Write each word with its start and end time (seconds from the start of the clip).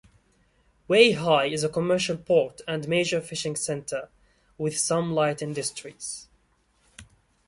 Weihai 0.89 1.51
is 1.51 1.63
a 1.63 1.69
commercial 1.69 2.17
port 2.17 2.61
and 2.67 2.87
major 2.87 3.21
fishing 3.21 3.55
center 3.55 4.09
with 4.57 4.75
some 4.79 5.11
light 5.13 5.43
industries. 5.43 6.27